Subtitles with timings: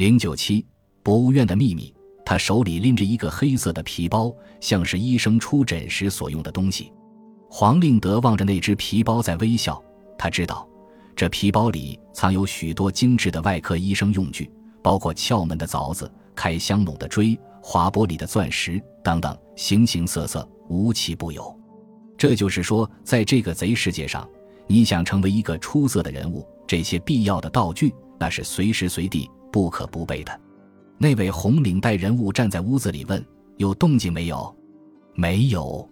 [0.00, 0.64] 零九七
[1.02, 1.94] 博物院的秘密。
[2.24, 6.90] 他手里拎着一个黑色的皮包，像是医生出诊时所用的东西。
[7.50, 9.78] 黄令德望着那只皮包在微笑。
[10.16, 10.66] 他知道，
[11.14, 14.50] 这皮包里藏有许多精致的外科医生用具，
[14.82, 21.54] 包括撬门的凿子、开箱笼的锥、划玻璃的钻石等等，形形色色，无奇不有。
[22.16, 24.26] 这就是说，在这个贼世界上，
[24.66, 30.40] 你想成为一个出色的人物，这些必要的道具那是随时随地不可不备的。
[30.98, 33.24] 那位红领带人物站在屋子里问
[33.56, 34.54] ：“有动静没有
[35.14, 35.88] ？”“没有。”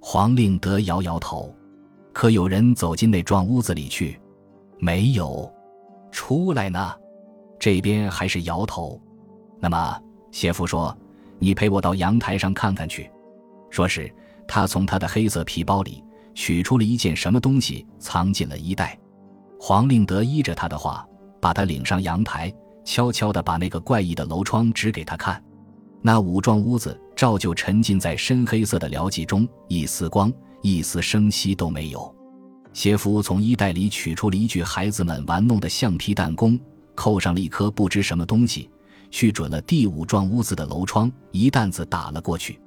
[0.00, 1.54] 黄令德摇摇头。
[2.12, 4.20] “可有人走进那幢屋子里去
[4.78, 5.52] ？”“没有。
[6.12, 6.94] ”“出来呢？”
[7.58, 9.00] 这边还是摇头。
[9.58, 10.96] 那么，谢夫说
[11.38, 13.10] ：“你陪我到阳台上看看去。”
[13.70, 14.12] 说是
[14.46, 18.96] 他从他的黑色皮包里取出了一件什么东西，藏进了衣袋。
[19.58, 21.04] 黄令德依着他的话，
[21.40, 22.54] 把他领上阳台。
[22.84, 25.42] 悄悄地把那个怪异的楼窗指给他看，
[26.02, 30.32] 那五幢屋子照旧沉浸在深黑色的疗寂中，一丝光、
[30.62, 32.14] 一丝声息都没有。
[32.72, 36.58] 谢夫从衣袋里取出了一具孩子们玩弄的橡皮弹弓，
[36.94, 38.68] 扣上了一颗不知什么东西，
[39.10, 42.60] 去准了第五幢屋子的楼窗，一弹子打了过去。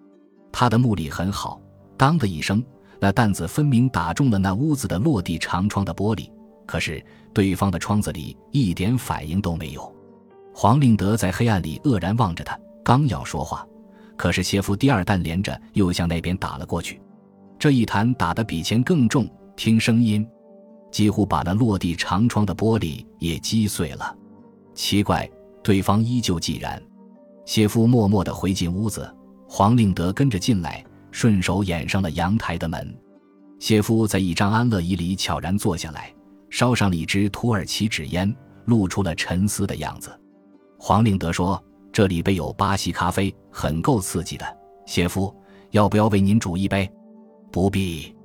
[0.52, 1.62] 他的目力很好，
[1.98, 2.64] 当的一声，
[3.00, 6.32] 那弹子分明打中了那屋子的落地长窗的玻璃，
[6.66, 9.94] 可是对方的窗子里一点反应都没有。
[10.60, 13.64] 黄令德在黑暗里愕然望着他，刚要说话，
[14.16, 17.00] 可是谢夫第二弹连着又向那边打了过去，
[17.60, 20.28] 这一弹打得比前更重，听声音，
[20.90, 24.18] 几乎把那落地长窗的玻璃也击碎了。
[24.74, 25.30] 奇怪，
[25.62, 26.82] 对方依旧寂然。
[27.46, 29.08] 谢夫默默地回进屋子，
[29.48, 32.98] 黄令德跟着进来，顺手掩上了阳台的门。
[33.60, 36.12] 谢夫在一张安乐椅里悄然坐下来，
[36.50, 40.10] 烧上了一支土耳其纸烟，露出了沉思的样子。
[40.78, 41.62] 黄令德说
[41.92, 44.46] ：“这里备有巴西咖啡，很够刺激的。
[44.86, 45.36] 谢夫，
[45.72, 46.90] 要不要为您煮一杯
[47.52, 48.16] ？”“不必。”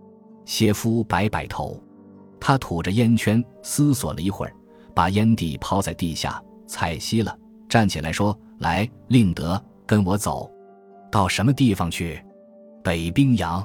[0.44, 1.82] 谢夫摆摆头。
[2.38, 4.54] 他吐着烟圈，思索了一会儿，
[4.94, 7.36] 把烟蒂抛在地下，踩熄了，
[7.68, 10.50] 站起来说：“来，令德，跟我走。
[11.10, 12.22] 到什么地方去？
[12.82, 13.64] 北冰洋。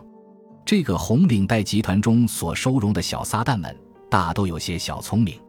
[0.63, 3.75] 这个红领带集团中所收容的小撒旦们，
[4.09, 5.39] 大都有些小聪明。”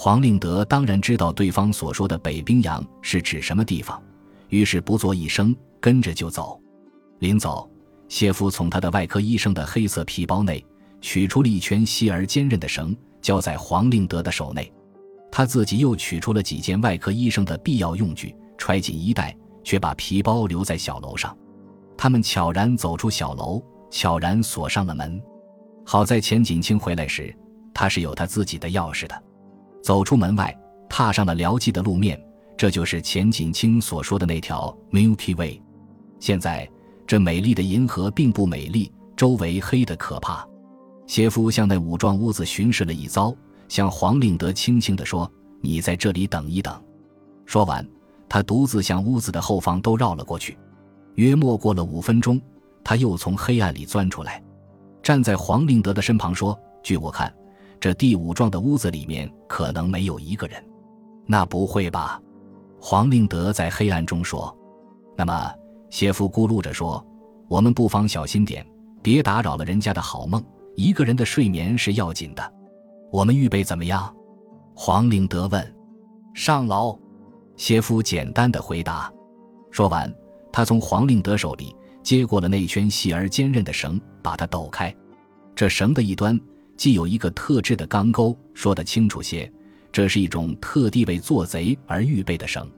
[0.00, 4.00] 黄令德当然知道对方所说的北冰洋是指什么地方，
[4.48, 6.62] 于是不作一声，跟着就走。
[7.18, 7.68] 临走，
[8.08, 10.64] 谢夫从他的外科医生的黑色皮包内
[11.00, 14.72] 取出了一圈细而坚韧的绳，交在黄令德的手内。
[15.32, 21.36] 他自己又取出了几件外科医生的必要用具，揣进衣袋，却把皮包留在小楼上。
[21.96, 23.60] 他们悄然走出小楼，
[23.90, 25.20] 悄然锁上了门。
[25.84, 27.34] 好在钱锦清回来时，
[27.74, 29.24] 他是有他自己的钥匙的。
[29.88, 30.54] 走出门外，
[30.86, 32.22] 踏上了辽寂的路面，
[32.58, 35.62] 这就是钱锦清所说的那条 Milky Way。
[36.20, 36.68] 现在，
[37.06, 40.46] 这美丽的银河并不美丽，周围黑得可怕。
[41.06, 43.34] 谢夫向那五幢屋子巡视了一遭，
[43.66, 45.26] 向黄令德轻轻地说
[45.62, 46.78] ：“你在这里等一等。”
[47.46, 47.82] 说完，
[48.28, 50.58] 他独自向屋子的后方都绕了过去。
[51.14, 52.38] 约莫过了五分钟，
[52.84, 54.44] 他又从黑暗里钻出来，
[55.02, 57.34] 站在黄令德的身旁说：“据我看。”
[57.80, 60.62] 这第五幢的屋子里面可能没有一个人，
[61.26, 62.20] 那不会吧？
[62.80, 64.56] 黄令德在黑暗中说。
[65.16, 65.52] 那么，
[65.90, 67.04] 谢夫咕噜着说
[67.48, 68.66] ：“我们不妨小心点，
[69.02, 70.42] 别打扰了人家的好梦。
[70.76, 72.52] 一个人的睡眠是要紧的。
[73.10, 74.14] 我们预备怎么样？”
[74.74, 75.74] 黄令德问。
[76.34, 76.98] 上楼。
[77.56, 79.12] 谢夫简单的回答。
[79.72, 80.12] 说完，
[80.52, 84.94] 他从黄令德手里接过了那圈细而坚韧的绳，把它抖开。
[85.56, 86.38] 这绳的一端。
[86.78, 89.52] 既有一个特制的钢钩，说得清楚些，
[89.90, 92.70] 这是一种特地为做贼而预备的绳。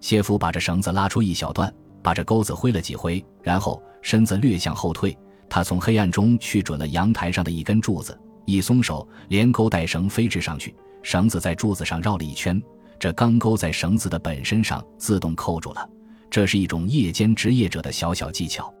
[0.00, 1.72] 谢夫把这绳子拉出一小段，
[2.02, 5.16] 把这钩子挥了几挥，然后身子略向后退。
[5.46, 12.60] 他从黑暗中去准了阳台上的一根柱子，一松手，连钩带绳飞掷上去，绳子在柱子上绕了一圈，
[12.98, 15.86] 这钢钩在绳子的本身上自动扣住了。
[16.30, 18.72] 这是一种夜间职业者的小小技巧。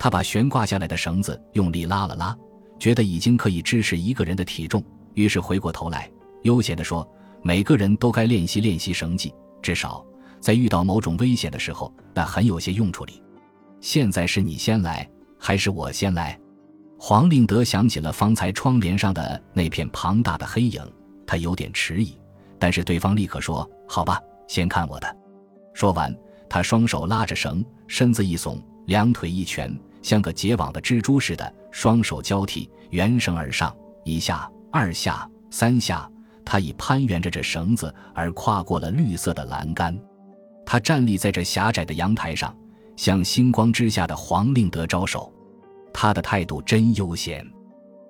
[0.00, 2.36] 他把悬挂下来的绳子用力拉了拉。
[2.80, 4.82] 觉得已经可以支持一个人的体重，
[5.14, 6.10] 于是回过头来，
[6.42, 7.06] 悠闲地说
[7.44, 10.04] ：“每个人都该练习练习绳技，至少
[10.40, 13.22] 在遇到某种危险的时候，那很有些用处里。”
[13.80, 16.38] 现在是你先来，还是我先来？
[16.98, 20.82] 黄令德想起了方才窗帘上的那片庞大的黑影，
[21.26, 22.18] 他有点迟疑，
[22.58, 25.16] 但是对方立刻说：“好吧，先看我的。”
[25.74, 26.14] 说完，
[26.48, 29.74] 他双手拉着绳，身子一耸，两腿一蜷。
[30.02, 33.74] 像个结网的蜘蛛似的，双手交替圆绳而上，
[34.04, 36.10] 一下、二下、三下，
[36.44, 39.98] 他已攀援着这绳子而跨过了绿色的栏杆。
[40.64, 42.56] 他站立在这狭窄的阳台上，
[42.96, 45.32] 向星光之下的黄令德招手。
[45.92, 47.44] 他的态度真悠闲。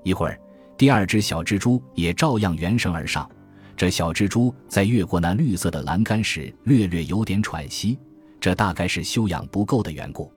[0.04, 0.38] 一会儿，
[0.76, 3.28] 第二只小蜘蛛也照样圆绳而上。
[3.76, 7.98] 这小蜘蛛在越过那绿色的栏杆时，略略有点喘息，
[8.38, 10.30] 这大概是修养不够的缘故。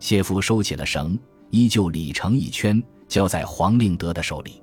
[0.00, 1.16] 谢夫收起了绳，
[1.50, 4.60] 依旧理成一圈，交在黄令德的手里。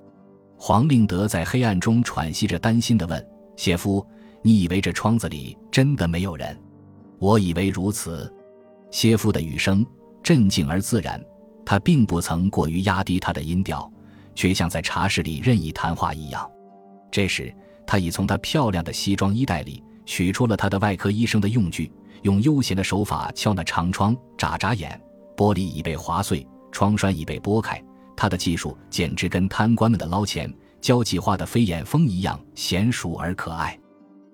[0.57, 3.25] 黄令德在黑暗中喘息着，担心地问
[3.55, 4.05] ：“谢夫，
[4.41, 6.59] 你以为这窗子里真的没有人
[7.19, 8.29] ？”“我以为如此。”
[8.91, 9.85] 谢夫的语声
[10.21, 11.23] 镇静而自然，
[11.65, 13.89] 他并不曾过于压低他的音调，
[14.35, 16.45] 却像在茶室里任意谈话一样。
[17.09, 17.53] 这时。
[17.89, 21.89] 他已从他漂亮的西装衣袋里取出了他的外科医生的用具，
[22.23, 25.01] 用悠闲的手法敲那长窗，眨眨眼，
[25.37, 27.81] 玻璃已被划碎，窗栓已被拨开。
[28.15, 30.51] 他的技术简直跟贪官们的捞钱
[30.81, 33.79] 交际花的飞眼风一样娴熟而可爱。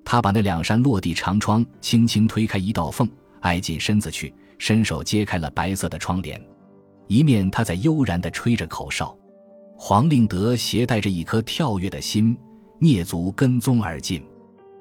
[0.06, 3.08] 他把那两扇落地长窗轻轻推开一道缝，
[3.42, 6.42] 挨进身子去，伸手揭开了白色的窗帘。
[7.08, 9.16] 一面他在悠然地吹着口哨。
[9.76, 12.38] 黄令德携带着一颗跳跃的心。
[12.80, 14.22] 蹑足跟踪而进，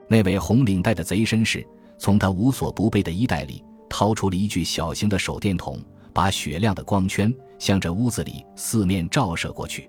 [0.09, 1.65] 那位红领带的贼绅士
[1.99, 5.79] 从他无所不备的衣袋里掏出了一具小型的手电筒，
[6.12, 9.88] 把雪亮的光圈向着屋子里四面照射过去。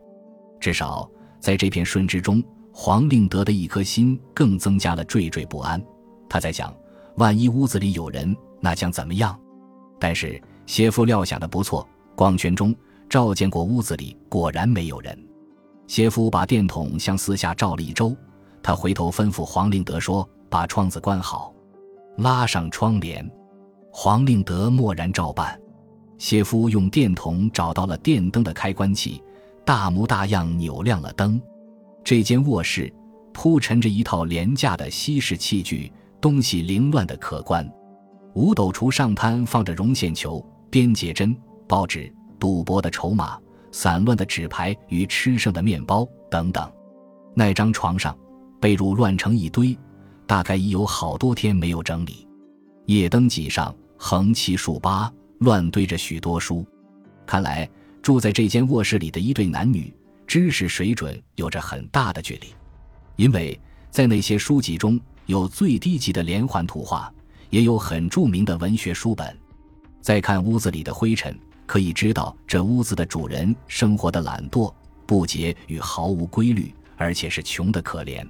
[0.60, 1.10] 至少
[1.40, 5.84] 在这片瞬之中，黄令德的一颗心更增加了惴惴不安。
[6.30, 6.74] 他在想，
[7.18, 9.40] 万一屋子里有人，那将怎么样？
[10.00, 12.76] 但是谢夫料想的不错，光圈中
[13.10, 15.18] 照见过屋子里果然没有人。
[15.86, 18.16] 谢夫把电筒向四下照了一周，
[18.64, 21.54] 他回头吩咐黄令德说：“把窗子关好，
[22.18, 23.30] 拉上窗帘。”
[23.92, 25.60] 黄令德默然照办。
[26.18, 29.22] 谢夫用电筒找到了电灯的开关器，
[29.66, 31.42] 大模大样扭亮了灯。
[32.04, 32.94] 这间卧室
[33.34, 37.70] 铺陈着一套廉价的西式器具，东西凌乱的可观。
[38.34, 41.36] 五斗橱上摊放着绒线球、边结针、
[41.68, 43.38] 报纸、赌博的筹码。
[43.76, 46.72] 散乱的纸牌与吃剩的面包等等，
[47.34, 48.16] 那张床上
[48.62, 49.76] 被褥乱成一堆，
[50.28, 52.28] 大概已有好多天没有整理。
[52.86, 55.12] 夜灯几上横七竖八
[55.44, 56.66] 乱堆着许多书，
[57.26, 57.70] 看来
[58.02, 59.94] 住在这间卧室里的一对男女
[60.26, 62.48] 知识水准有着很大的距离，
[63.18, 63.60] 因为
[63.92, 67.14] 在那些书籍中有最低级的连环图画，
[67.50, 69.38] 也有很著名的文学书本。
[70.02, 71.38] 再看屋子里的灰尘。
[71.66, 74.72] 可以知道，这屋子的主人生活的懒惰、
[75.06, 78.24] 不洁与毫无规律，而且是穷得可怜。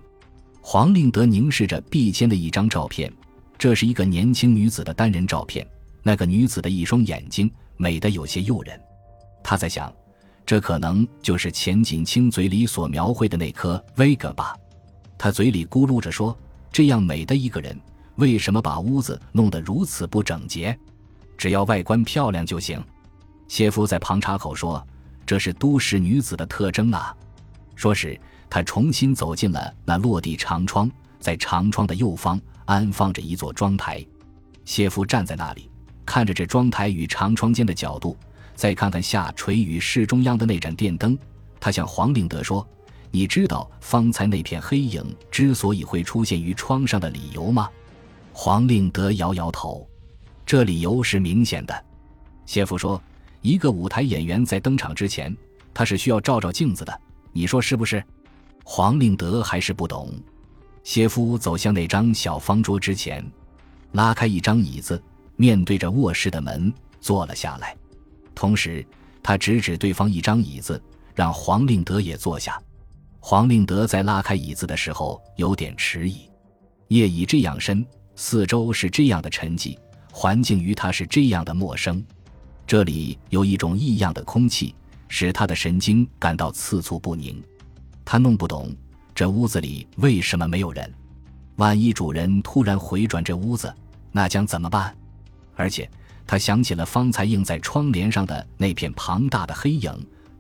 [0.62, 3.12] 黄令德凝视着壁间的一张照片，
[3.58, 5.68] 这是一个年轻女子的单人照片。
[6.04, 8.80] 那个女子的一双眼睛美得有些诱人。
[9.44, 9.92] 他在想，
[10.46, 14.56] 这可能就是钱锦清嘴里所描绘的那颗 Vega 吧。
[15.18, 16.38] 他嘴里咕噜着说
[16.72, 17.80] ：“这样美的一个人，
[18.16, 20.78] 为什么把屋子弄得如此不整洁？
[21.38, 22.84] 只要外观漂亮就行。”
[23.48, 24.86] 谢夫在旁插口说
[25.26, 27.16] ：“这是都市女子的特征啊。”
[27.76, 30.90] 说时，他重新走进了那落地长窗，
[31.20, 34.06] 在长窗的右方安放着一座妆台。
[34.66, 35.70] 谢夫站在那里，
[36.06, 38.18] 看着这妆台与长窗间的角度，
[38.56, 41.18] 再看看下垂于室中央的那盏电灯，
[41.60, 42.68] 他向黄令德说
[43.12, 47.70] ：“你知道方才那片黑影之所以会出现于窗上的理由吗？”
[48.34, 49.88] 黄令德摇摇头
[50.46, 51.86] ：“这理由是明显的。”
[52.46, 53.02] 谢夫说。
[53.46, 55.36] 一个舞台演员在登场之前，
[55.74, 57.02] 他是需要照照镜子的。
[57.34, 58.02] 你说是不是？
[58.64, 60.14] 黄令德还是不懂。
[60.82, 63.22] 谢夫走向那张小方桌之前，
[63.92, 65.04] 拉开一张椅子，
[65.36, 67.76] 面对着卧室的门坐了下来。
[68.36, 68.86] 同时，
[69.22, 70.82] 他指指对方一张椅子，
[71.14, 72.62] 让黄令德也坐下。
[73.20, 76.30] 黄令德在拉开椅子的时候有点迟疑。
[76.90, 77.86] 夜已这样深，
[78.16, 79.78] 四周是这样的沉寂，
[80.12, 82.04] 环境与他是这样的陌生。
[82.68, 84.76] 这里有一种异样的空气，
[85.08, 87.42] 使他的神经感到刺促不宁。
[88.04, 88.76] 他弄不懂
[89.16, 90.94] 这屋子里为什么没有人。
[91.56, 93.74] 万一主人突然回转这屋子，
[94.12, 94.96] 那将怎么办？
[95.56, 95.90] 而且
[96.26, 99.92] 他想起了方才映在窗帘上的那片庞大的黑影，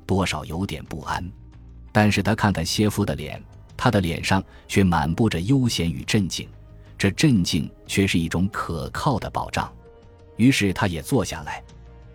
[0.06, 1.24] 多少有点不安。
[1.92, 3.42] 但是他看看谢夫的脸，
[3.78, 6.48] 他的脸上却满布着悠闲与镇静，
[6.98, 9.72] 这镇静却是一种可靠的保障。
[10.38, 11.64] 于是他也坐下来。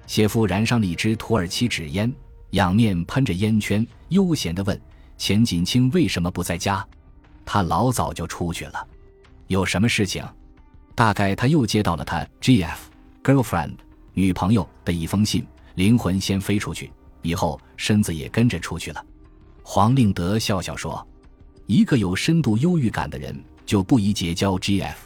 [0.07, 2.13] 谢夫燃上了一支土耳其纸烟，
[2.51, 4.81] 仰面喷着烟圈，悠闲地问
[5.17, 6.85] ：“钱锦清为什么不在家？
[7.45, 8.87] 他老早就出去了。
[9.47, 10.25] 有什么事情？
[10.99, 12.77] 大概他又接到了他 gf
[13.23, 13.77] girlfriend
[14.15, 16.91] 女朋友的一封信灵魂先飞出去
[17.23, 19.07] 以后身子也跟着出去了。
[19.63, 21.07] 黄令德笑笑说
[21.67, 23.33] 一个有深度忧郁感的人
[23.65, 24.97] 就不宜结交 gf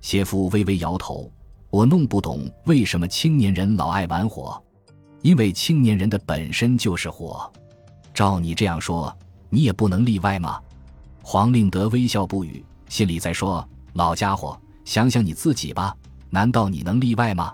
[0.00, 1.30] 谢夫微微摇头
[1.68, 4.58] 我弄不懂为什么青年人老爱玩火。
[5.20, 7.52] 因为青年人的本身就是火。
[8.14, 9.14] 照你这样说
[9.50, 10.58] 你也不能例外吗
[11.22, 14.58] 黄令德微笑不语心里在说老家伙
[14.88, 15.94] 想想你自己吧
[16.30, 17.52] 难道你能例外吗？